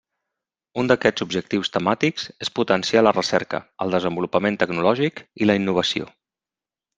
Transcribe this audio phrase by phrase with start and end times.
[0.83, 6.11] Un d'aquests objectius temàtics és potenciar la recerca, el desenvolupament tecnològic i la innovació.